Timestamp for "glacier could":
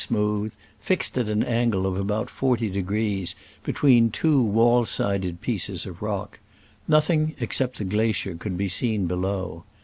7.83-8.57